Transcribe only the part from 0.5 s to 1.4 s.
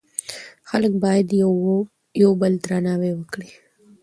خلک باید